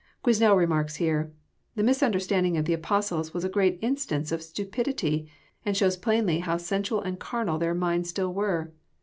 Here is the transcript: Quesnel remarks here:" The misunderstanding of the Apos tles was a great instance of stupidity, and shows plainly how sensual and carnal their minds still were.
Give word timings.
Quesnel 0.23 0.55
remarks 0.57 0.95
here:" 0.95 1.31
The 1.75 1.83
misunderstanding 1.83 2.57
of 2.57 2.65
the 2.65 2.75
Apos 2.75 3.09
tles 3.11 3.35
was 3.35 3.43
a 3.45 3.49
great 3.49 3.77
instance 3.83 4.31
of 4.31 4.41
stupidity, 4.41 5.29
and 5.63 5.77
shows 5.77 5.95
plainly 5.95 6.39
how 6.39 6.57
sensual 6.57 7.01
and 7.03 7.19
carnal 7.19 7.59
their 7.59 7.75
minds 7.75 8.09
still 8.09 8.33
were. 8.33 8.71